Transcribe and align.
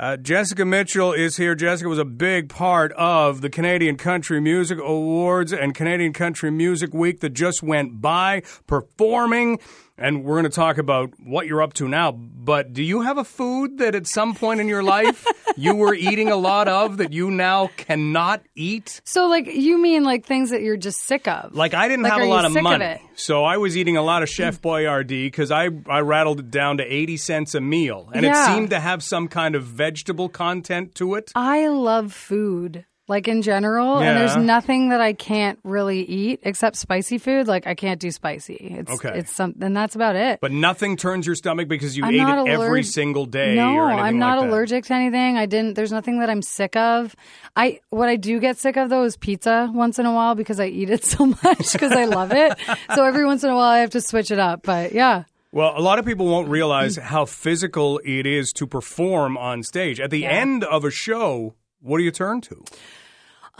Uh, 0.00 0.16
Jessica 0.16 0.64
Mitchell 0.64 1.12
is 1.12 1.36
here. 1.36 1.54
Jessica 1.54 1.86
was 1.86 1.98
a 1.98 2.06
big 2.06 2.48
part 2.48 2.90
of 2.92 3.42
the 3.42 3.50
Canadian 3.50 3.98
Country 3.98 4.40
Music 4.40 4.78
Awards 4.78 5.52
and 5.52 5.74
Canadian 5.74 6.14
Country 6.14 6.50
Music 6.50 6.94
Week 6.94 7.20
that 7.20 7.34
just 7.34 7.62
went 7.62 8.00
by, 8.00 8.40
performing. 8.66 9.58
And 10.00 10.24
we're 10.24 10.40
going 10.40 10.50
to 10.50 10.56
talk 10.56 10.78
about 10.78 11.12
what 11.22 11.46
you're 11.46 11.60
up 11.62 11.74
to 11.74 11.86
now. 11.86 12.10
But 12.10 12.72
do 12.72 12.82
you 12.82 13.02
have 13.02 13.18
a 13.18 13.24
food 13.24 13.78
that 13.78 13.94
at 13.94 14.06
some 14.06 14.34
point 14.34 14.60
in 14.60 14.66
your 14.66 14.82
life 14.82 15.26
you 15.56 15.74
were 15.74 15.94
eating 15.94 16.30
a 16.30 16.36
lot 16.36 16.68
of 16.68 16.96
that 16.96 17.12
you 17.12 17.30
now 17.30 17.68
cannot 17.76 18.42
eat? 18.54 19.02
So, 19.04 19.28
like, 19.28 19.46
you 19.46 19.76
mean 19.80 20.02
like 20.02 20.24
things 20.24 20.50
that 20.50 20.62
you're 20.62 20.78
just 20.78 21.02
sick 21.02 21.28
of? 21.28 21.54
Like 21.54 21.74
I 21.74 21.86
didn't 21.86 22.04
Like, 22.04 22.12
have 22.12 22.22
a 22.22 22.24
lot 22.24 22.46
of 22.46 22.52
sick 22.52 22.60
of 22.60 22.64
money, 22.64 23.02
so 23.14 23.44
I 23.44 23.58
was 23.58 23.76
eating 23.76 23.98
a 23.98 24.02
lot 24.02 24.22
of 24.22 24.30
Chef 24.30 24.60
mm. 24.60 24.62
Boyardee 24.62 25.26
because 25.26 25.50
I 25.50 25.68
I 25.86 26.00
rattled 26.00 26.40
it 26.40 26.50
down 26.50 26.78
to 26.78 26.84
eighty 26.84 27.18
cents 27.18 27.54
a 27.54 27.60
meal, 27.60 28.10
and 28.14 28.24
it 28.24 28.34
seemed 28.34 28.70
to 28.70 28.80
have 28.80 29.02
some 29.02 29.28
kind 29.28 29.54
of 29.54 29.64
vegetable 29.64 30.30
content 30.30 30.94
to 30.96 31.14
it. 31.14 31.30
I 31.34 31.68
love 31.68 32.12
food, 32.14 32.86
like 33.10 33.26
in 33.28 33.42
general, 33.42 33.98
and 33.98 34.16
there's 34.16 34.36
nothing 34.36 34.90
that 34.90 35.00
I 35.00 35.12
can't 35.12 35.58
really 35.64 36.02
eat 36.02 36.40
except 36.44 36.76
spicy 36.76 37.18
food. 37.18 37.48
Like 37.48 37.66
I 37.66 37.74
can't 37.74 38.00
do 38.00 38.10
spicy. 38.10 38.54
It's 38.54 38.90
Okay. 38.90 39.18
it's 39.18 39.32
something, 39.32 39.62
and 39.62 39.76
that's 39.76 39.96
about 39.96 40.14
it. 40.14 40.38
But 40.40 40.52
nothing 40.52 40.96
turns 40.96 41.26
your 41.26 41.34
stomach 41.34 41.68
because 41.68 41.96
you 41.96 42.04
I'm 42.04 42.14
ate 42.14 42.46
it 42.46 42.48
every 42.48 42.84
single 42.84 43.26
day. 43.26 43.56
No, 43.56 43.82
I'm 43.82 44.18
not 44.18 44.38
like 44.38 44.48
allergic 44.48 44.84
to 44.86 44.94
anything. 44.94 45.36
I 45.36 45.46
didn't. 45.46 45.74
There's 45.74 45.92
nothing 45.92 46.20
that 46.20 46.30
I'm 46.30 46.40
sick 46.40 46.76
of. 46.76 47.14
I 47.56 47.80
what 47.90 48.08
I 48.08 48.14
do 48.16 48.38
get 48.38 48.56
sick 48.58 48.76
of 48.76 48.88
though 48.88 49.02
is 49.04 49.16
pizza 49.16 49.70
once 49.74 49.98
in 49.98 50.06
a 50.06 50.14
while 50.14 50.36
because 50.36 50.60
I 50.60 50.66
eat 50.66 50.88
it 50.88 51.04
so 51.14 51.26
much 51.26 51.72
because 51.72 51.92
I 51.92 52.04
love 52.04 52.32
it. 52.32 52.56
So 52.94 53.04
every 53.04 53.26
once 53.26 53.42
in 53.42 53.50
a 53.50 53.54
while 53.56 53.70
I 53.70 53.78
have 53.80 53.90
to 53.90 54.00
switch 54.00 54.30
it 54.30 54.38
up. 54.38 54.62
But 54.62 54.92
yeah. 54.92 55.24
Well, 55.52 55.72
a 55.76 55.80
lot 55.82 55.98
of 55.98 56.04
people 56.06 56.26
won't 56.26 56.48
realize 56.48 56.94
how 56.94 57.24
physical 57.24 58.00
it 58.04 58.24
is 58.24 58.52
to 58.52 58.68
perform 58.68 59.36
on 59.36 59.64
stage. 59.64 59.98
At 59.98 60.10
the 60.12 60.24
end 60.24 60.62
of 60.62 60.84
a 60.84 60.92
show, 60.92 61.56
what 61.80 61.98
do 61.98 62.04
you 62.04 62.10
turn 62.10 62.40
to? 62.42 62.64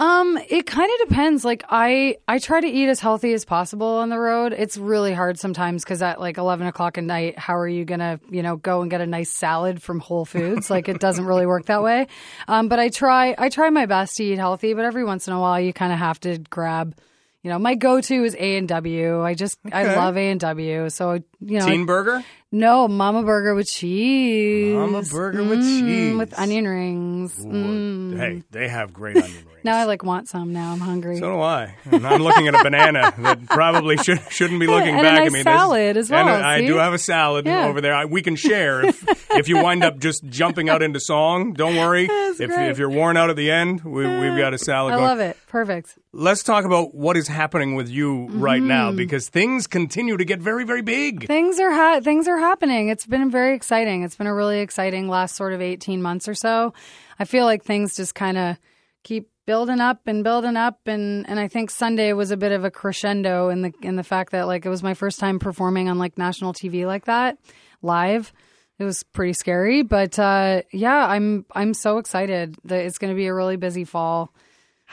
Um, 0.00 0.38
it 0.48 0.64
kind 0.64 0.90
of 0.90 1.08
depends. 1.08 1.44
Like 1.44 1.62
I, 1.68 2.16
I 2.26 2.38
try 2.38 2.58
to 2.58 2.66
eat 2.66 2.88
as 2.88 3.00
healthy 3.00 3.34
as 3.34 3.44
possible 3.44 3.86
on 3.86 4.08
the 4.08 4.18
road. 4.18 4.54
It's 4.56 4.78
really 4.78 5.12
hard 5.12 5.38
sometimes 5.38 5.84
because 5.84 6.00
at 6.00 6.18
like 6.18 6.38
eleven 6.38 6.66
o'clock 6.66 6.96
at 6.96 7.04
night, 7.04 7.38
how 7.38 7.54
are 7.58 7.68
you 7.68 7.84
gonna, 7.84 8.18
you 8.30 8.42
know, 8.42 8.56
go 8.56 8.80
and 8.80 8.90
get 8.90 9.02
a 9.02 9.06
nice 9.06 9.28
salad 9.28 9.82
from 9.82 10.00
Whole 10.00 10.24
Foods? 10.24 10.70
like 10.70 10.88
it 10.88 11.00
doesn't 11.00 11.26
really 11.26 11.44
work 11.44 11.66
that 11.66 11.82
way. 11.82 12.06
Um, 12.48 12.68
but 12.68 12.78
I 12.78 12.88
try, 12.88 13.34
I 13.36 13.50
try 13.50 13.68
my 13.68 13.84
best 13.84 14.16
to 14.16 14.24
eat 14.24 14.38
healthy. 14.38 14.72
But 14.72 14.86
every 14.86 15.04
once 15.04 15.28
in 15.28 15.34
a 15.34 15.40
while, 15.40 15.60
you 15.60 15.74
kind 15.74 15.92
of 15.92 15.98
have 15.98 16.18
to 16.20 16.38
grab. 16.38 16.96
You 17.42 17.50
know, 17.50 17.58
my 17.58 17.74
go-to 17.74 18.24
is 18.24 18.34
A 18.38 18.56
and 18.56 18.68
W. 18.68 19.22
I 19.22 19.34
just, 19.34 19.58
I 19.70 19.94
love 19.96 20.16
A 20.16 20.30
and 20.30 20.40
W. 20.40 20.88
So 20.88 21.20
you 21.40 21.58
know, 21.58 21.66
Teen 21.66 21.86
burger? 21.86 22.22
no 22.52 22.88
Mama 22.88 23.22
Burger 23.22 23.54
with 23.54 23.68
cheese. 23.68 24.74
Mama 24.74 25.02
burger 25.02 25.42
with 25.44 25.60
Mm, 25.60 25.80
cheese. 25.80 26.16
with 26.16 26.38
onion 26.38 26.66
rings. 26.68 27.38
Mm. 27.38 28.16
Hey, 28.18 28.42
they 28.50 28.68
have 28.68 28.92
great 28.92 29.16
onion 29.16 29.30
rings. 29.46 29.46
Now 29.62 29.76
I 29.76 29.84
like 29.84 30.02
want 30.02 30.26
some. 30.28 30.52
Now 30.54 30.72
I'm 30.72 30.80
hungry. 30.80 31.18
So 31.18 31.34
do 31.34 31.40
I. 31.40 31.74
And 31.90 32.06
I'm 32.06 32.22
looking 32.22 32.48
at 32.48 32.54
a 32.54 32.62
banana 32.62 33.12
that 33.18 33.46
probably 33.46 33.98
should, 33.98 34.20
shouldn't 34.30 34.58
be 34.58 34.66
looking 34.74 34.88
and 34.96 35.00
a 35.00 35.02
back 35.02 35.18
nice 35.18 35.26
at 35.26 35.32
me. 35.32 35.38
This- 35.40 35.44
salad 35.44 35.96
as 35.98 36.10
and 36.10 36.26
well, 36.26 36.42
I 36.44 36.60
see? 36.60 36.66
do 36.66 36.76
have 36.76 36.94
a 36.94 36.98
salad 36.98 37.44
Yeah. 37.46 37.66
over 37.66 37.80
there. 37.82 37.94
I, 37.94 38.06
we 38.06 38.22
can 38.22 38.36
share. 38.36 38.86
If, 38.86 39.30
if 39.32 39.48
you 39.48 39.62
wind 39.62 39.84
up 39.84 39.98
just 39.98 40.24
jumping 40.24 40.68
out 40.70 40.82
into 40.82 40.98
song, 40.98 41.52
don't 41.52 41.76
worry. 41.76 42.06
That's 42.08 42.40
If, 42.40 42.50
great. 42.50 42.70
if 42.70 42.78
you're 42.78 42.88
worn 42.90 43.16
out 43.18 43.28
at 43.30 43.36
the 43.36 43.50
end, 43.50 43.84
we, 43.84 44.06
we've 44.06 44.38
got 44.38 44.54
a 44.54 44.58
salad 44.58 44.94
I 44.94 44.96
going. 44.96 45.08
love 45.08 45.20
it. 45.20 45.36
Perfect. 45.48 45.98
Let's 46.12 46.42
talk 46.42 46.64
about 46.64 46.94
what 46.94 47.16
is 47.18 47.28
happening 47.28 47.74
with 47.76 47.88
you 47.88 48.28
right 48.30 48.58
Mm-hmm. 48.60 48.68
now 48.68 48.92
because 48.92 49.28
things 49.28 49.66
continue 49.68 50.16
to 50.16 50.24
get 50.24 50.40
very, 50.40 50.64
very 50.64 50.82
big. 50.82 51.26
Things 51.30 51.60
are 51.60 51.70
ha- 51.70 52.00
things 52.00 52.26
are 52.26 52.38
happening. 52.38 52.88
It's 52.88 53.06
been 53.06 53.30
very 53.30 53.54
exciting. 53.54 54.02
It's 54.02 54.16
been 54.16 54.26
a 54.26 54.34
really 54.34 54.58
exciting 54.58 55.06
last 55.06 55.36
sort 55.36 55.52
of 55.52 55.60
18 55.60 56.02
months 56.02 56.26
or 56.26 56.34
so. 56.34 56.74
I 57.20 57.24
feel 57.24 57.44
like 57.44 57.62
things 57.62 57.94
just 57.94 58.16
kind 58.16 58.36
of 58.36 58.56
keep 59.04 59.30
building 59.46 59.78
up 59.78 60.00
and 60.08 60.24
building 60.24 60.56
up 60.56 60.80
and 60.86 61.24
and 61.30 61.38
I 61.38 61.46
think 61.46 61.70
Sunday 61.70 62.12
was 62.14 62.32
a 62.32 62.36
bit 62.36 62.50
of 62.50 62.64
a 62.64 62.70
crescendo 62.72 63.48
in 63.48 63.62
the 63.62 63.72
in 63.80 63.94
the 63.94 64.02
fact 64.02 64.32
that 64.32 64.48
like 64.48 64.66
it 64.66 64.70
was 64.70 64.82
my 64.82 64.94
first 64.94 65.20
time 65.20 65.38
performing 65.38 65.88
on 65.88 66.00
like 66.00 66.18
national 66.18 66.52
TV 66.52 66.84
like 66.84 67.04
that 67.04 67.38
live. 67.80 68.32
It 68.80 68.84
was 68.84 69.04
pretty 69.04 69.34
scary, 69.34 69.82
but 69.82 70.18
uh, 70.18 70.62
yeah, 70.72 71.06
I'm 71.06 71.46
I'm 71.52 71.74
so 71.74 71.98
excited 71.98 72.56
that 72.64 72.84
it's 72.86 72.98
going 72.98 73.12
to 73.12 73.16
be 73.16 73.28
a 73.28 73.34
really 73.34 73.54
busy 73.54 73.84
fall. 73.84 74.34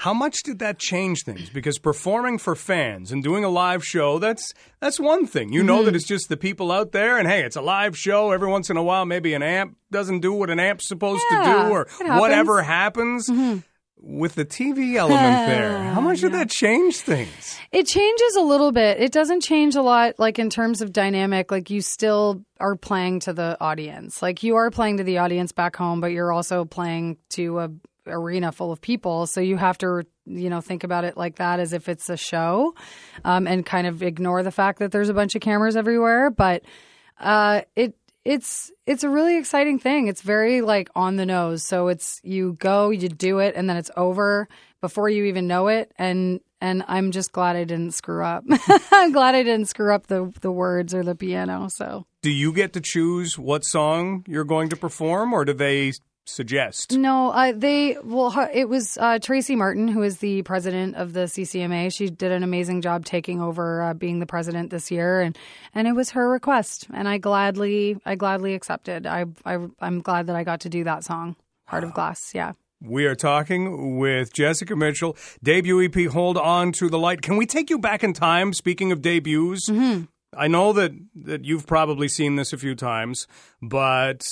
How 0.01 0.13
much 0.13 0.43
did 0.43 0.59
that 0.59 0.77
change 0.77 1.23
things? 1.23 1.49
Because 1.49 1.79
performing 1.79 2.37
for 2.37 2.53
fans 2.55 3.11
and 3.11 3.23
doing 3.23 3.43
a 3.43 3.49
live 3.49 3.83
show, 3.83 4.19
that's 4.19 4.53
that's 4.79 4.99
one 4.99 5.25
thing. 5.25 5.51
You 5.51 5.61
Mm-hmm. 5.61 5.67
know 5.67 5.83
that 5.85 5.95
it's 5.95 6.05
just 6.05 6.29
the 6.29 6.37
people 6.37 6.71
out 6.71 6.91
there 6.91 7.17
and 7.17 7.27
hey, 7.27 7.41
it's 7.43 7.55
a 7.55 7.61
live 7.61 7.97
show. 7.97 8.31
Every 8.31 8.47
once 8.47 8.69
in 8.69 8.77
a 8.77 8.83
while 8.83 9.05
maybe 9.05 9.33
an 9.33 9.41
amp 9.41 9.75
doesn't 9.91 10.19
do 10.19 10.33
what 10.33 10.51
an 10.51 10.59
amp's 10.59 10.87
supposed 10.87 11.23
to 11.31 11.35
do 11.43 11.51
or 11.71 11.79
happens. 11.89 11.99
Mm-hmm. 12.09 12.19
whatever 12.19 12.61
happens. 12.61 13.29
With 13.99 14.35
the 14.35 14.45
TV 14.45 14.93
element 14.95 15.47
there, 15.47 15.83
how 15.91 16.01
much 16.01 16.21
did 16.21 16.31
that 16.33 16.51
change 16.51 16.97
things? 16.97 17.57
It 17.71 17.87
changes 17.87 18.35
a 18.35 18.41
little 18.41 18.71
bit. 18.71 18.99
It 19.01 19.11
doesn't 19.11 19.41
change 19.41 19.75
a 19.75 19.81
lot, 19.81 20.19
like 20.19 20.37
in 20.37 20.51
terms 20.51 20.81
of 20.83 20.93
dynamic. 20.93 21.49
Like 21.49 21.71
you 21.71 21.81
still 21.81 22.43
are 22.59 22.75
playing 22.75 23.21
to 23.21 23.33
the 23.33 23.57
audience. 23.59 24.21
Like 24.21 24.43
you 24.43 24.55
are 24.57 24.69
playing 24.69 24.97
to 24.97 25.03
the 25.03 25.17
audience 25.17 25.51
back 25.51 25.75
home, 25.75 25.99
but 25.99 26.11
you're 26.11 26.31
also 26.31 26.63
playing 26.63 27.17
to 27.31 27.57
a 27.59 27.69
arena 28.07 28.51
full 28.51 28.71
of 28.71 28.81
people. 28.81 29.27
So 29.27 29.41
you 29.41 29.57
have 29.57 29.77
to, 29.79 30.03
you 30.25 30.49
know, 30.49 30.61
think 30.61 30.83
about 30.83 31.03
it 31.03 31.17
like 31.17 31.35
that 31.35 31.59
as 31.59 31.73
if 31.73 31.89
it's 31.89 32.09
a 32.09 32.17
show, 32.17 32.75
um, 33.25 33.47
and 33.47 33.65
kind 33.65 33.87
of 33.87 34.03
ignore 34.03 34.43
the 34.43 34.51
fact 34.51 34.79
that 34.79 34.91
there's 34.91 35.09
a 35.09 35.13
bunch 35.13 35.35
of 35.35 35.41
cameras 35.41 35.75
everywhere. 35.75 36.29
But 36.29 36.63
uh, 37.19 37.61
it 37.75 37.95
it's 38.27 38.71
it's 38.85 39.03
a 39.03 39.09
really 39.09 39.37
exciting 39.37 39.79
thing. 39.79 40.07
It's 40.07 40.21
very 40.21 40.61
like 40.61 40.89
on 40.95 41.15
the 41.15 41.25
nose. 41.25 41.63
So 41.63 41.87
it's 41.87 42.19
you 42.23 42.57
go, 42.59 42.89
you 42.89 43.07
do 43.07 43.39
it, 43.39 43.55
and 43.55 43.69
then 43.69 43.77
it's 43.77 43.91
over 43.95 44.49
before 44.81 45.09
you 45.09 45.25
even 45.25 45.47
know 45.47 45.67
it. 45.67 45.93
And 45.97 46.41
and 46.59 46.83
I'm 46.87 47.11
just 47.11 47.31
glad 47.31 47.55
I 47.55 47.63
didn't 47.63 47.93
screw 47.93 48.23
up. 48.23 48.43
I'm 48.91 49.11
glad 49.13 49.35
I 49.35 49.43
didn't 49.43 49.67
screw 49.67 49.93
up 49.93 50.07
the 50.07 50.33
the 50.41 50.51
words 50.51 50.93
or 50.93 51.03
the 51.03 51.15
piano. 51.15 51.69
So 51.69 52.05
Do 52.21 52.29
you 52.29 52.51
get 52.51 52.73
to 52.73 52.81
choose 52.81 53.37
what 53.37 53.63
song 53.63 54.25
you're 54.27 54.43
going 54.43 54.69
to 54.69 54.75
perform 54.75 55.33
or 55.33 55.45
do 55.45 55.53
they 55.53 55.93
suggest? 56.27 56.91
no, 56.93 57.31
uh, 57.31 57.53
they 57.55 57.97
well, 58.03 58.49
it 58.53 58.69
was 58.69 58.97
uh, 58.97 59.19
Tracy 59.19 59.55
Martin 59.55 59.87
who 59.87 60.03
is 60.03 60.17
the 60.17 60.41
president 60.43 60.95
of 60.95 61.13
the 61.13 61.21
CCMA. 61.21 61.93
She 61.93 62.09
did 62.09 62.31
an 62.31 62.43
amazing 62.43 62.81
job 62.81 63.05
taking 63.05 63.41
over 63.41 63.81
uh, 63.81 63.93
being 63.93 64.19
the 64.19 64.25
president 64.25 64.69
this 64.69 64.91
year, 64.91 65.21
and 65.21 65.37
and 65.73 65.87
it 65.87 65.93
was 65.93 66.11
her 66.11 66.29
request, 66.29 66.87
and 66.93 67.07
I 67.07 67.17
gladly 67.17 67.97
I 68.05 68.15
gladly 68.15 68.53
accepted. 68.53 69.05
I, 69.05 69.25
I 69.45 69.57
I'm 69.79 70.01
glad 70.01 70.27
that 70.27 70.35
I 70.35 70.43
got 70.43 70.61
to 70.61 70.69
do 70.69 70.83
that 70.83 71.03
song, 71.03 71.35
Heart 71.67 71.83
of 71.85 71.93
Glass. 71.93 72.33
Yeah. 72.33 72.53
We 72.79 73.05
are 73.07 73.15
talking 73.15 73.97
with 73.97 74.31
Jessica 74.33 74.75
Mitchell, 74.75 75.17
debut 75.41 75.83
EP 75.83 76.11
Hold 76.11 76.37
On 76.37 76.71
to 76.73 76.89
the 76.89 76.99
Light. 76.99 77.23
Can 77.23 77.35
we 77.35 77.47
take 77.47 77.71
you 77.71 77.79
back 77.79 78.03
in 78.03 78.13
time, 78.13 78.53
speaking 78.53 78.91
of 78.91 79.01
debuts? 79.01 79.67
Mm-hmm. 79.67 80.03
I 80.35 80.47
know 80.47 80.73
that, 80.73 80.91
that 81.15 81.43
you've 81.43 81.65
probably 81.65 82.07
seen 82.07 82.35
this 82.35 82.53
a 82.53 82.57
few 82.57 82.75
times, 82.75 83.27
but 83.61 84.27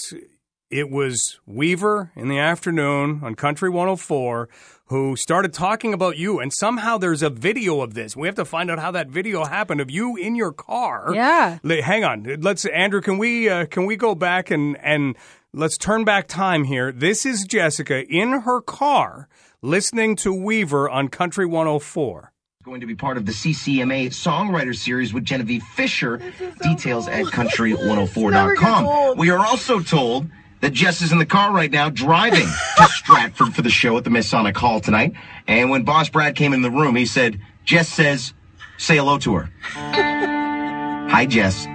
it 0.69 0.89
was 0.89 1.39
Weaver 1.45 2.11
in 2.15 2.27
the 2.27 2.39
afternoon 2.39 3.21
on 3.23 3.35
Country 3.35 3.69
104 3.69 4.49
who 4.87 5.15
started 5.15 5.51
talking 5.51 5.93
about 5.93 6.15
you, 6.17 6.39
and 6.39 6.53
somehow 6.53 6.97
there's 6.97 7.23
a 7.23 7.29
video 7.29 7.81
of 7.81 7.95
this. 7.95 8.15
We 8.15 8.27
have 8.27 8.35
to 8.35 8.45
find 8.45 8.69
out 8.69 8.77
how 8.77 8.91
that 8.91 9.07
video 9.07 9.45
happened 9.45 9.81
of 9.81 9.89
you 9.89 10.15
in 10.15 10.35
your 10.35 10.51
car. 10.51 11.11
Yeah. 11.13 11.57
Hang 11.63 12.03
on. 12.03 12.37
Let's 12.41 12.65
Andrew, 12.65 13.01
can 13.01 13.17
we 13.17 13.49
uh, 13.49 13.65
can 13.65 13.85
we 13.85 13.95
go 13.95 14.13
back 14.13 14.51
and 14.51 14.77
and 14.83 15.15
let's 15.53 15.77
turn 15.77 16.03
back 16.03 16.27
time 16.27 16.65
here. 16.65 16.91
This 16.91 17.25
is 17.25 17.45
Jessica 17.45 18.05
in 18.07 18.41
her 18.41 18.61
car 18.61 19.27
listening 19.61 20.15
to 20.17 20.31
Weaver 20.33 20.87
on 20.89 21.07
Country 21.07 21.47
104. 21.47 22.31
going 22.63 22.81
to 22.81 22.87
be 22.87 22.93
part 22.95 23.17
of 23.17 23.25
the 23.25 23.31
CCMA 23.31 24.07
Songwriter 24.09 24.75
Series 24.75 25.13
with 25.13 25.23
Genevieve 25.25 25.63
Fisher. 25.63 26.21
Details 26.61 27.07
at 27.07 27.25
country104.com. 27.25 29.17
We 29.17 29.31
are 29.31 29.43
also 29.43 29.79
told 29.79 30.27
that 30.65 30.73
Jess 30.73 31.03
is 31.03 31.11
in 31.11 31.19
the 31.19 31.27
car 31.27 31.51
right 31.53 31.69
now 31.69 31.89
driving 31.91 32.47
to 32.77 32.83
Stratford 32.89 33.53
for 33.53 33.61
the 33.61 33.69
show 33.69 33.95
at 33.97 34.03
the 34.03 34.09
Masonic 34.09 34.57
Hall 34.57 34.79
tonight. 34.79 35.13
And 35.47 35.69
when 35.69 35.83
Boss 35.83 36.09
Brad 36.09 36.35
came 36.35 36.53
in 36.53 36.63
the 36.63 36.71
room, 36.71 36.95
he 36.95 37.05
said, 37.05 37.39
Jess 37.65 37.87
says, 37.87 38.33
say 38.77 38.95
hello 38.97 39.19
to 39.19 39.35
her. 39.35 39.49
Hi, 39.73 41.27
Jess. 41.27 41.65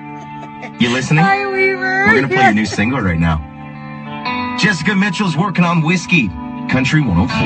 You 0.82 0.90
listening? 0.92 1.22
Hi, 1.22 1.46
Weaver. 1.46 2.06
We're 2.08 2.14
going 2.16 2.28
to 2.28 2.34
play 2.34 2.42
your 2.46 2.52
new 2.54 2.66
single 2.80 3.00
right 3.00 3.16
now. 3.18 3.46
Jessica 4.58 4.96
Mitchell's 4.96 5.36
working 5.36 5.62
on 5.64 5.82
Whiskey, 5.82 6.26
Country 6.68 7.00
104. 7.00 7.38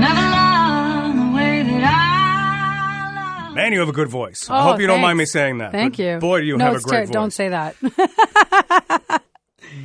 Never 0.00 0.14
love 0.14 1.14
the 1.16 1.36
way 1.36 1.62
that 1.64 1.84
I 1.84 3.44
love. 3.46 3.54
Man, 3.56 3.72
you 3.74 3.80
have 3.80 3.90
a 3.90 3.92
good 3.92 4.08
voice. 4.08 4.48
I 4.48 4.58
Oh, 4.58 4.62
hope 4.72 4.80
you 4.80 4.86
don't 4.86 5.02
mind 5.02 5.18
me 5.18 5.26
saying 5.26 5.58
that. 5.58 5.72
Thank 5.72 5.98
but 5.98 6.02
you. 6.02 6.16
Boy, 6.18 6.40
do 6.40 6.46
you 6.46 6.56
no, 6.56 6.64
have 6.64 6.76
a 6.76 6.80
great 6.80 7.00
ter- 7.00 7.04
voice. 7.06 7.12
Don't 7.12 7.30
say 7.32 7.50
that. 7.50 7.76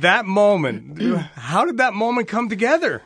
That 0.06 0.24
moment. 0.24 1.02
how 1.34 1.64
did 1.64 1.78
that 1.78 1.92
moment 1.92 2.28
come 2.28 2.48
together? 2.48 3.02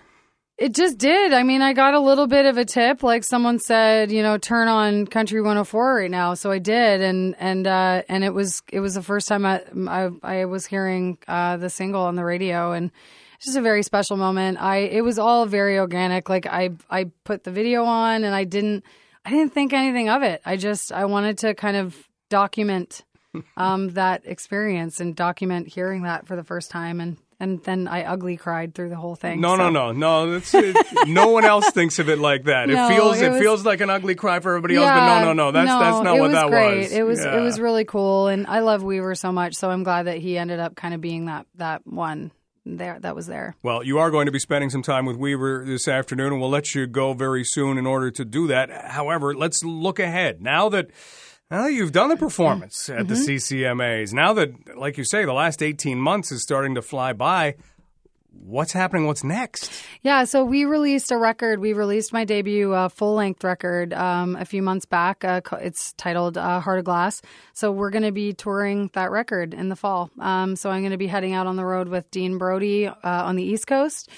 It 0.58 0.74
just 0.74 0.98
did. 0.98 1.32
I 1.32 1.42
mean, 1.42 1.62
I 1.62 1.72
got 1.72 1.94
a 1.94 2.00
little 2.00 2.26
bit 2.26 2.44
of 2.44 2.58
a 2.58 2.66
tip, 2.66 3.02
like 3.02 3.24
someone 3.24 3.58
said, 3.58 4.12
you 4.12 4.22
know, 4.22 4.36
turn 4.36 4.68
on 4.68 5.06
Country 5.06 5.40
104 5.40 5.94
right 5.94 6.10
now. 6.10 6.34
So 6.34 6.50
I 6.50 6.58
did, 6.58 7.00
and 7.00 7.34
and 7.38 7.66
uh, 7.66 8.02
and 8.10 8.22
it 8.24 8.34
was 8.34 8.62
it 8.70 8.80
was 8.80 8.92
the 8.92 9.02
first 9.02 9.26
time 9.26 9.46
I 9.46 9.62
I, 9.88 10.10
I 10.22 10.44
was 10.44 10.66
hearing 10.66 11.16
uh, 11.26 11.56
the 11.56 11.70
single 11.70 12.02
on 12.02 12.14
the 12.14 12.24
radio, 12.24 12.72
and 12.72 12.90
it's 13.36 13.46
just 13.46 13.56
a 13.56 13.62
very 13.62 13.82
special 13.82 14.18
moment. 14.18 14.60
I 14.60 14.80
it 14.80 15.02
was 15.02 15.18
all 15.18 15.46
very 15.46 15.78
organic. 15.78 16.28
Like 16.28 16.44
I 16.44 16.72
I 16.90 17.04
put 17.24 17.44
the 17.44 17.50
video 17.50 17.84
on 17.84 18.24
and 18.24 18.34
I 18.34 18.44
didn't 18.44 18.84
I 19.24 19.30
didn't 19.30 19.54
think 19.54 19.72
anything 19.72 20.10
of 20.10 20.22
it. 20.22 20.42
I 20.44 20.58
just 20.58 20.92
I 20.92 21.06
wanted 21.06 21.38
to 21.38 21.54
kind 21.54 21.78
of 21.78 21.96
document 22.28 23.02
um, 23.56 23.90
that 23.90 24.22
experience 24.24 25.00
and 25.00 25.14
document 25.14 25.68
hearing 25.68 26.02
that 26.02 26.26
for 26.26 26.36
the 26.36 26.44
first 26.44 26.70
time 26.70 27.00
and 27.00 27.16
and 27.42 27.62
then 27.64 27.88
I 27.88 28.04
ugly 28.04 28.36
cried 28.36 28.74
through 28.74 28.90
the 28.90 28.96
whole 28.96 29.16
thing. 29.16 29.40
No, 29.40 29.56
so. 29.56 29.70
no, 29.70 29.92
no, 29.92 30.24
no. 30.26 30.40
It. 30.52 31.08
no 31.08 31.30
one 31.30 31.46
else 31.46 31.70
thinks 31.70 31.98
of 31.98 32.10
it 32.10 32.18
like 32.18 32.44
that. 32.44 32.68
No, 32.68 32.86
it 32.86 32.94
feels 32.94 33.20
it 33.20 33.24
it, 33.24 33.30
was- 33.30 33.40
feels 33.40 33.64
like 33.64 33.80
an 33.80 33.88
ugly 33.88 34.14
cry 34.14 34.40
for 34.40 34.50
everybody 34.50 34.76
else, 34.76 34.90
but 34.90 35.20
no, 35.20 35.24
no, 35.24 35.32
no. 35.32 35.50
That's 35.50 35.70
that's 35.70 36.04
not 36.04 36.18
what 36.18 36.20
was 36.20 36.32
that 36.32 36.48
great. 36.48 36.78
was. 36.80 36.92
It 36.92 37.02
was 37.02 37.24
Yeah. 37.24 37.38
it 37.38 37.40
was 37.40 37.58
really 37.58 37.86
cool, 37.86 38.28
and 38.28 38.46
I 38.46 38.60
love 38.60 38.82
Weaver 38.82 39.14
so 39.14 39.32
much. 39.32 39.54
So 39.54 39.70
I'm 39.70 39.84
glad 39.84 40.02
that 40.02 40.18
he 40.18 40.36
ended 40.36 40.60
up 40.60 40.76
kind 40.76 40.92
of 40.92 41.00
being 41.00 41.24
that 41.26 41.46
that 41.54 41.86
one 41.86 42.30
there 42.66 42.98
that 43.00 43.16
was 43.16 43.26
there. 43.26 43.56
Well, 43.62 43.82
you 43.82 43.98
are 44.00 44.10
going 44.10 44.26
to 44.26 44.32
be 44.32 44.38
spending 44.38 44.68
some 44.68 44.82
time 44.82 45.06
with 45.06 45.16
Weaver 45.16 45.64
this 45.66 45.88
afternoon, 45.88 46.34
and 46.34 46.40
we'll 46.42 46.50
let 46.50 46.74
you 46.74 46.86
go 46.86 47.14
very 47.14 47.42
soon 47.44 47.78
in 47.78 47.86
order 47.86 48.10
to 48.10 48.24
do 48.26 48.48
that. 48.48 48.70
However, 48.88 49.34
let's 49.34 49.64
look 49.64 49.98
ahead. 49.98 50.42
Now 50.42 50.68
that 50.68 50.90
now 51.50 51.62
that 51.62 51.72
you've 51.72 51.92
done 51.92 52.08
the 52.08 52.16
performance 52.16 52.88
at 52.88 53.08
the 53.08 53.14
Mm-hmm. 53.14 53.54
CCMAs, 53.54 54.12
now 54.12 54.32
that, 54.34 54.76
like 54.76 54.98
you 54.98 55.04
say, 55.04 55.24
the 55.24 55.32
last 55.32 55.62
18 55.62 56.00
months 56.00 56.30
is 56.32 56.42
starting 56.42 56.74
to 56.76 56.82
fly 56.82 57.12
by, 57.12 57.56
what's 58.32 58.72
happening? 58.72 59.06
What's 59.06 59.24
next? 59.24 59.70
Yeah, 60.02 60.24
so 60.24 60.44
we 60.44 60.64
released 60.64 61.10
a 61.10 61.18
record. 61.18 61.58
We 61.60 61.72
released 61.72 62.12
my 62.12 62.24
debut 62.24 62.72
uh, 62.72 62.88
full 62.88 63.14
length 63.14 63.44
record 63.44 63.92
um, 63.92 64.36
a 64.36 64.44
few 64.44 64.62
months 64.62 64.86
back. 64.86 65.24
Uh, 65.24 65.40
it's 65.60 65.92
titled 65.94 66.38
uh, 66.38 66.60
Heart 66.60 66.78
of 66.78 66.84
Glass. 66.84 67.22
So 67.52 67.72
we're 67.72 67.90
going 67.90 68.04
to 68.04 68.12
be 68.12 68.32
touring 68.32 68.90
that 68.94 69.10
record 69.10 69.52
in 69.52 69.68
the 69.68 69.76
fall. 69.76 70.10
Um, 70.18 70.56
so 70.56 70.70
I'm 70.70 70.80
going 70.80 70.92
to 70.92 70.98
be 70.98 71.08
heading 71.08 71.34
out 71.34 71.46
on 71.46 71.56
the 71.56 71.64
road 71.64 71.88
with 71.88 72.10
Dean 72.10 72.38
Brody 72.38 72.86
uh, 72.86 72.94
on 73.02 73.36
the 73.36 73.44
East 73.44 73.66
Coast. 73.66 74.08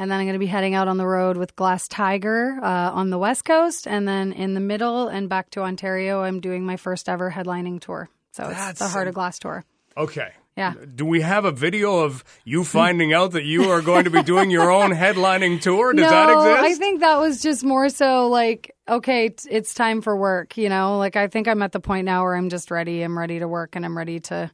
And 0.00 0.10
then 0.10 0.18
I'm 0.18 0.24
going 0.24 0.32
to 0.32 0.38
be 0.38 0.46
heading 0.46 0.74
out 0.74 0.88
on 0.88 0.96
the 0.96 1.06
road 1.06 1.36
with 1.36 1.54
Glass 1.56 1.86
Tiger 1.86 2.58
uh, 2.62 2.90
on 2.90 3.10
the 3.10 3.18
West 3.18 3.44
Coast. 3.44 3.86
And 3.86 4.08
then 4.08 4.32
in 4.32 4.54
the 4.54 4.60
middle 4.60 5.08
and 5.08 5.28
back 5.28 5.50
to 5.50 5.60
Ontario, 5.60 6.22
I'm 6.22 6.40
doing 6.40 6.64
my 6.64 6.78
first 6.78 7.06
ever 7.06 7.30
headlining 7.30 7.82
tour. 7.82 8.08
So 8.32 8.48
it's 8.48 8.78
the 8.78 8.88
Heart 8.88 9.08
of 9.08 9.14
Glass 9.14 9.38
tour. 9.38 9.62
Okay. 9.98 10.30
Yeah. 10.56 10.72
Do 10.94 11.04
we 11.04 11.20
have 11.20 11.44
a 11.44 11.52
video 11.52 11.98
of 11.98 12.24
you 12.44 12.64
finding 12.64 13.12
out 13.12 13.32
that 13.32 13.44
you 13.44 13.72
are 13.72 13.82
going 13.82 14.04
to 14.04 14.10
be 14.10 14.22
doing 14.22 14.50
your 14.50 14.70
own 14.70 14.90
headlining 14.90 15.60
tour? 15.60 15.92
Does 15.92 16.04
no, 16.04 16.10
that 16.10 16.30
exist? 16.30 16.64
I 16.64 16.74
think 16.76 17.00
that 17.00 17.18
was 17.18 17.42
just 17.42 17.62
more 17.62 17.90
so 17.90 18.28
like, 18.28 18.74
okay, 18.88 19.28
t- 19.28 19.50
it's 19.50 19.74
time 19.74 20.00
for 20.00 20.16
work, 20.16 20.56
you 20.56 20.70
know? 20.70 20.96
Like 20.96 21.16
I 21.16 21.26
think 21.26 21.46
I'm 21.46 21.60
at 21.60 21.72
the 21.72 21.80
point 21.80 22.06
now 22.06 22.22
where 22.22 22.36
I'm 22.36 22.48
just 22.48 22.70
ready. 22.70 23.02
I'm 23.02 23.18
ready 23.18 23.40
to 23.40 23.48
work 23.48 23.76
and 23.76 23.84
I'm 23.84 23.98
ready 23.98 24.20
to 24.20 24.50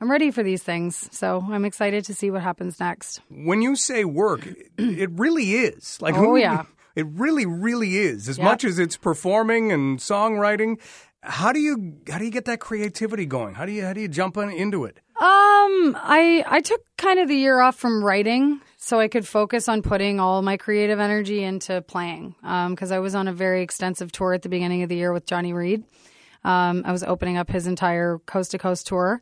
I'm 0.00 0.10
ready 0.10 0.30
for 0.30 0.42
these 0.42 0.62
things. 0.62 1.08
So 1.10 1.42
I'm 1.50 1.64
excited 1.64 2.04
to 2.06 2.14
see 2.14 2.30
what 2.30 2.42
happens 2.42 2.78
next. 2.80 3.20
when 3.30 3.62
you 3.62 3.76
say 3.76 4.04
work, 4.04 4.46
it 4.78 5.10
really 5.12 5.52
is. 5.54 5.98
Like, 6.00 6.14
Oh, 6.14 6.18
who- 6.32 6.36
yeah. 6.36 6.64
It 6.96 7.06
really, 7.12 7.44
really 7.44 7.98
is. 7.98 8.26
As 8.26 8.38
Yep. 8.38 8.44
much 8.46 8.64
as 8.64 8.78
it's 8.78 8.96
performing 8.96 9.70
and 9.70 9.98
songwriting, 9.98 10.80
how 11.22 11.52
do 11.52 11.60
you 11.60 11.96
how 12.10 12.16
do 12.16 12.24
you 12.24 12.30
get 12.30 12.46
that 12.46 12.58
creativity 12.58 13.26
going? 13.26 13.54
How 13.54 13.66
do 13.66 13.72
you 13.72 13.84
how 13.84 13.92
do 13.92 14.00
you 14.00 14.08
jump 14.08 14.38
on, 14.38 14.48
into 14.48 14.86
it? 14.86 14.96
Um, 15.20 15.94
I 16.00 16.42
I 16.48 16.62
took 16.62 16.80
kind 16.96 17.18
of 17.20 17.28
the 17.28 17.36
year 17.36 17.60
off 17.60 17.76
from 17.76 18.02
writing 18.02 18.62
so 18.78 18.98
I 18.98 19.08
could 19.08 19.28
focus 19.28 19.68
on 19.68 19.82
putting 19.82 20.20
all 20.20 20.40
my 20.40 20.56
creative 20.56 20.98
energy 20.98 21.42
into 21.44 21.82
playing. 21.82 22.34
Um, 22.42 22.74
because 22.74 22.90
I 22.92 22.98
was 22.98 23.14
on 23.14 23.28
a 23.28 23.32
very 23.34 23.60
extensive 23.62 24.10
tour 24.10 24.32
at 24.32 24.40
the 24.40 24.48
beginning 24.48 24.82
of 24.82 24.88
the 24.88 24.96
year 24.96 25.12
with 25.12 25.26
Johnny 25.26 25.52
Reid. 25.52 25.84
Um, 26.44 26.82
I 26.86 26.92
was 26.92 27.02
opening 27.02 27.36
up 27.36 27.50
his 27.50 27.66
entire 27.66 28.20
coast 28.24 28.52
to 28.52 28.58
coast 28.58 28.86
tour, 28.86 29.20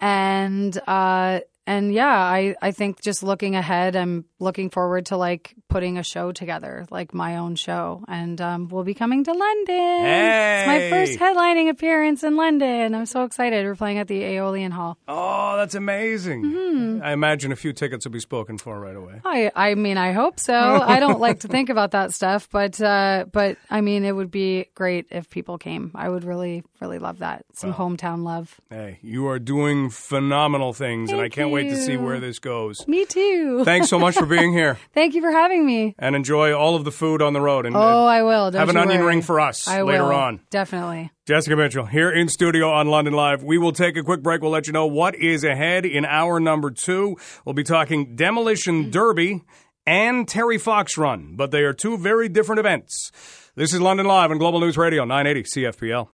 and 0.00 0.78
uh, 0.86 1.40
and 1.66 1.92
yeah, 1.92 2.16
I 2.16 2.54
I 2.62 2.70
think 2.70 3.02
just 3.02 3.22
looking 3.22 3.56
ahead, 3.56 3.96
I'm 3.96 4.24
looking 4.38 4.70
forward 4.70 5.06
to 5.06 5.16
like 5.16 5.54
putting 5.68 5.98
a 5.98 6.02
show 6.02 6.30
together, 6.30 6.86
like 6.90 7.12
my 7.12 7.38
own 7.38 7.56
show, 7.56 8.04
and 8.06 8.40
um, 8.40 8.68
we'll 8.68 8.84
be 8.84 8.94
coming 8.94 9.24
to 9.24 9.32
London. 9.32 10.06
It's 10.06 10.66
my 10.66 10.90
first 10.90 11.18
headlining 11.18 11.68
appearance 11.68 12.22
in 12.22 12.36
London. 12.36 12.94
I'm 12.94 13.06
so 13.06 13.24
excited. 13.24 13.64
We're 13.64 13.74
playing 13.74 13.98
at 13.98 14.06
the 14.06 14.22
Aeolian 14.22 14.70
Hall. 14.70 14.96
Oh, 15.08 15.56
that's 15.56 15.74
amazing. 15.74 16.44
Mm-hmm. 16.44 17.02
I 17.02 17.12
imagine 17.12 17.50
a 17.50 17.56
few 17.56 17.72
tickets 17.72 18.04
will 18.04 18.12
be 18.12 18.20
spoken 18.20 18.58
for 18.58 18.78
right 18.78 18.96
away. 18.96 19.20
I 19.24 19.50
I 19.54 19.74
mean 19.74 19.98
I 19.98 20.12
hope 20.12 20.38
so. 20.38 20.54
I 20.86 21.00
don't 21.00 21.20
like 21.20 21.40
to 21.40 21.48
think 21.48 21.68
about 21.68 21.90
that 21.90 22.12
stuff, 22.12 22.48
but 22.50 22.80
uh, 22.80 23.26
but 23.32 23.56
I 23.70 23.80
mean 23.80 24.04
it 24.04 24.12
would 24.12 24.30
be 24.30 24.66
great 24.74 25.06
if 25.10 25.28
people 25.30 25.58
came. 25.58 25.90
I 25.94 26.08
would 26.08 26.22
really 26.22 26.62
really 26.80 27.00
love 27.00 27.18
that. 27.18 27.44
Some 27.54 27.74
hometown 27.74 28.22
love. 28.22 28.60
Hey, 28.70 28.98
you 29.02 29.26
are 29.28 29.38
doing 29.38 29.90
phenomenal 29.90 30.72
things, 30.72 31.10
and 31.10 31.20
I 31.20 31.28
can't 31.28 31.50
wait 31.56 31.70
to 31.70 31.76
see 31.76 31.96
where 31.96 32.20
this 32.20 32.38
goes. 32.38 32.86
Me 32.86 33.04
too. 33.04 33.64
Thanks 33.64 33.88
so 33.88 33.98
much 33.98 34.14
for 34.16 34.26
being 34.26 34.52
here, 34.52 34.78
Thank 34.94 35.14
you 35.14 35.20
for 35.20 35.30
having 35.30 35.64
me. 35.66 35.94
and 35.98 36.14
enjoy 36.14 36.52
all 36.54 36.76
of 36.76 36.84
the 36.84 36.92
food 36.92 37.22
on 37.22 37.32
the 37.32 37.40
road. 37.40 37.66
And 37.66 37.74
Oh, 37.76 38.06
I 38.06 38.22
will. 38.22 38.50
Don't 38.50 38.60
have 38.60 38.68
an 38.68 38.76
onion 38.76 38.98
worry. 39.00 39.08
ring 39.08 39.22
for 39.22 39.40
us 39.40 39.66
I 39.66 39.82
later 39.82 40.04
will. 40.04 40.12
on. 40.12 40.40
Definitely. 40.50 41.10
Jessica 41.26 41.56
Mitchell 41.56 41.86
here 41.86 42.10
in 42.10 42.28
studio 42.28 42.70
on 42.70 42.86
London 42.86 43.14
Live. 43.14 43.42
We 43.42 43.58
will 43.58 43.72
take 43.72 43.96
a 43.96 44.02
quick 44.02 44.22
break. 44.22 44.42
We'll 44.42 44.50
let 44.52 44.66
you 44.68 44.72
know 44.72 44.86
what 44.86 45.14
is 45.16 45.42
ahead 45.44 45.84
in 45.84 46.04
hour 46.04 46.38
number 46.38 46.70
two. 46.70 47.16
We'll 47.44 47.54
be 47.54 47.64
talking 47.64 48.14
Demolition 48.14 48.90
Derby 48.90 49.42
and 49.86 50.26
Terry 50.28 50.58
Fox 50.58 50.96
Run, 50.98 51.34
but 51.36 51.50
they 51.50 51.62
are 51.62 51.72
two 51.72 51.96
very 51.98 52.28
different 52.28 52.58
events. 52.60 53.10
This 53.56 53.72
is 53.72 53.80
London 53.80 54.06
Live 54.06 54.30
on 54.30 54.38
Global 54.38 54.60
News 54.60 54.76
Radio 54.76 55.04
980 55.04 55.42
CFPL. 55.62 56.08